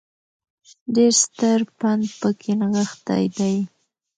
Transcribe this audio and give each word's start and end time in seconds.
ډېر 0.95 1.13
ستر 1.23 1.59
پند 1.79 2.03
په 2.19 2.29
کې 2.39 2.51
نغښتی 2.59 3.23
دی 3.37 3.55